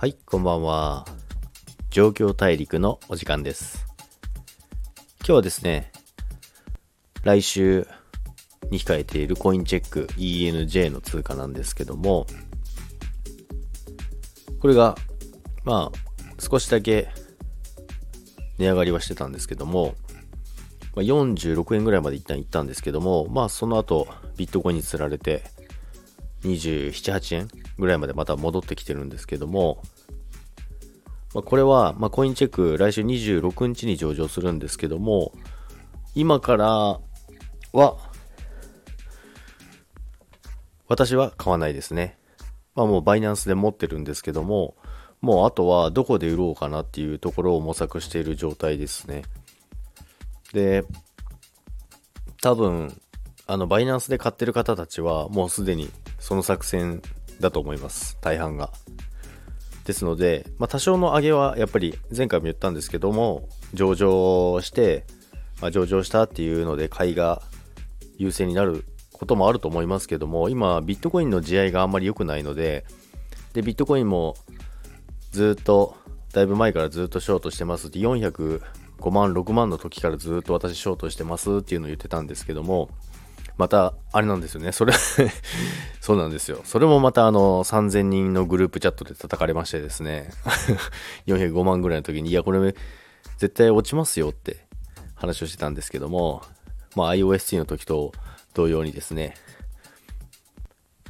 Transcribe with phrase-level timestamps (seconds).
[0.00, 1.04] はい、こんばんは。
[1.90, 3.84] 状況大陸のお時間です。
[5.18, 5.90] 今日はですね、
[7.24, 7.84] 来週
[8.70, 12.28] に控えているコインチェック ENJ の通貨なんですけども、
[14.60, 14.94] これが、
[15.64, 15.98] まあ、
[16.38, 17.08] 少しだけ
[18.58, 19.96] 値上がりはしてたんですけども、
[20.94, 24.06] ま、46円ぐらいまで一旦行ったんですけども、まあその後
[24.36, 25.42] ビットコインにつられて
[26.42, 29.82] 27、8円ぐらいまでまた戻ってきてるんですけども、
[31.34, 35.32] まあ、これは、まあ、コインチェック来週26日に上場するんですけども、
[36.14, 37.00] 今から
[37.72, 37.96] は、
[40.88, 42.18] 私は買わないですね。
[42.74, 44.76] まあもうバイナンスで持ってるんですけども、
[45.20, 49.22] もうあとはどこで売ろうかなっていうところを模索している状態ですね。
[50.52, 50.84] で、
[52.40, 52.98] 多分、
[53.46, 57.02] あの、バイナンスで買ってる方たちは、もうすでにその作戦
[57.40, 58.18] だと思います。
[58.20, 58.70] 大半が。
[59.84, 65.06] ですので、まあ、多少の上げはやっぱり前回も言ったんですけども、上場して、
[65.62, 67.42] まあ、上場したっていうので買いが
[68.18, 72.84] 優勢になることもあると思いますけども、今、ビットコインの地合いがあんまり良くないので、
[73.54, 74.36] で、ビットコインも
[75.32, 75.96] ずっと、
[76.32, 78.60] だいぶ前からずっとショートしてますって、405
[79.10, 82.90] 万、6万の時からずっと私ショートしてますっていうのを言ってたんですけども、
[83.58, 84.70] また、あれなんですよね。
[84.70, 84.94] それ
[86.00, 86.60] そうなんですよ。
[86.64, 90.30] それもまたあの、3000人のグループチャットで叩かれましてですね。
[91.26, 92.74] 405万ぐらいの時に、いや、これ、
[93.36, 94.64] 絶対落ちますよって
[95.16, 96.42] 話をしてたんですけども、
[96.94, 98.12] まあ、iOST の時と
[98.54, 99.34] 同様にですね、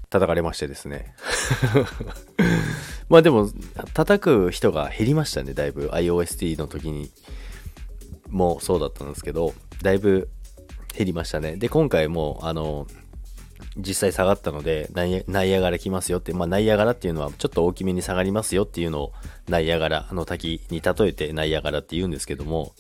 [0.08, 1.14] 叩かれましてですね。
[3.10, 3.50] まあでも、
[3.92, 5.88] 叩く人が減りましたね、だいぶ。
[5.88, 7.10] iOST の時に
[8.28, 10.30] もそうだったんですけど、だいぶ
[10.98, 11.56] 減りましたね。
[11.56, 12.88] で、今回も、あの、
[13.77, 19.12] 実際下がったので、ナイアガラ来ますよって、まあ、ナイアガラっていうのはちょっと大きめに下がりますよっていうのを、
[19.48, 22.72] ナイアガラの滝に例えてナイアガラって言うんですけども、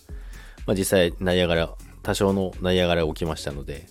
[0.66, 3.86] まあ、実際ナイアガラ、多少のナイアガラが起きましたので、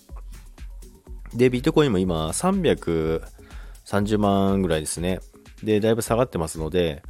[1.32, 5.20] で、ビットコインも今330万ぐらいですね。
[5.62, 7.02] で、だいぶ下がってますので、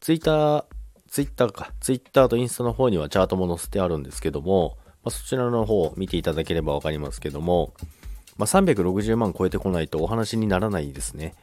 [0.00, 0.64] ツイッター、
[1.08, 7.72] ツイッターか、ツイッターとインスタの方にはチャートも載せてあるんですけども、まあ、そちらの方を見ていただければわかりますけども、
[8.36, 11.34] まあ、360万超えてこないとお話にならないですね。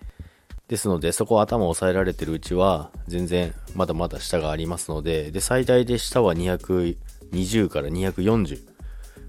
[0.68, 8.60] ですので、そこを頭を押さえられてるうちは、全然まだまだ下がありますので、で、最大で下は220から240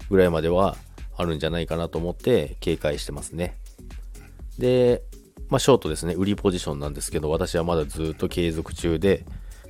[0.09, 0.75] ぐらいまでは
[1.15, 3.55] あるんじゃないかなと思って警戒してますね。
[4.57, 5.01] で、
[5.49, 9.25] まあ、ショートですね、売りポジションなんですけど、私はまだずっと継続中で、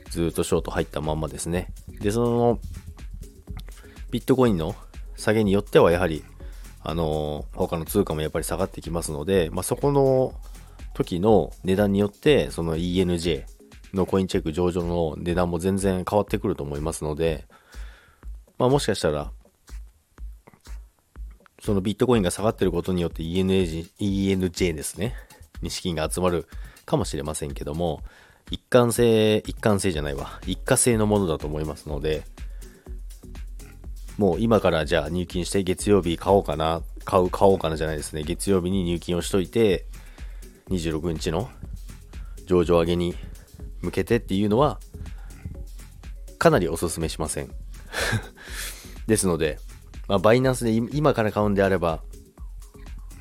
[0.09, 1.71] ずっとショート入ったまんまですね。
[2.01, 2.59] で、その、
[4.11, 4.75] ビットコインの
[5.15, 6.23] 下げによってはやはり、
[6.81, 10.33] あの他の通貨もやっぱり下がってきますので、まあ、そこの
[10.93, 13.43] 時の値段によって、その ENJ
[13.93, 17.45] のコインチェック上場の値段も全然変わってくると思いますので、
[18.57, 19.31] まあ、もしかしたら、
[21.61, 25.15] そのビットコインが下がってることによって ENJ, ENJ ですね、
[25.61, 26.47] に資金が集まる
[26.85, 28.01] かもしれませんけども、
[28.51, 32.23] 一貫性、一貫性じゃないわ、一過性のものだと思いますので、
[34.19, 38.23] もう今からじゃあ入金して月曜日買おうかな、買う、買おうかなじゃないですね。
[38.23, 39.85] 月曜日に入金をしといて、
[40.67, 41.49] 26日の
[42.45, 43.15] 上場上げに
[43.79, 44.77] 向けてっていうのは、
[46.37, 47.49] かなりお勧めしません。
[49.07, 49.57] ですので、
[50.09, 52.03] まあ、バイナンスで今から買うんであれば、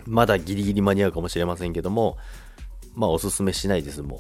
[0.05, 2.19] まだギリギリ間に合うかもしれませんけども、
[2.97, 4.19] まあおすすめしないです、もう。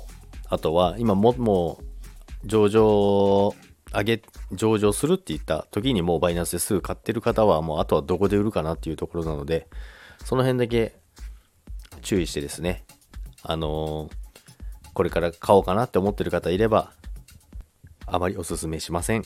[0.48, 1.80] あとは、今も、も
[2.44, 3.52] う、上場、
[3.92, 4.22] 上げ、
[4.52, 9.68] 上場するって言った時にもうバイナンスですぐ買ってる方は、もうあとはどこで売るかなっていうところなので、
[10.24, 10.94] その辺だけ
[12.02, 12.84] 注意してですね、
[13.42, 14.28] あのー
[14.98, 16.90] これから買おうかなって思ってる方いれば、
[18.04, 19.24] あまりおすすめしません。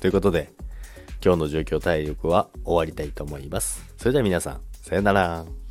[0.00, 0.54] ということで、
[1.22, 3.84] 今日の状況体力は終わりたいと思います。
[3.98, 5.61] それでは皆さん、さよなら。